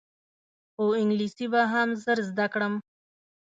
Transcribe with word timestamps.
خو 0.73 0.83
انګلیسي 1.01 1.45
به 1.51 1.61
هم 1.71 1.89
ژر 2.01 2.19
زده 2.29 2.45
کړم. 2.53 2.73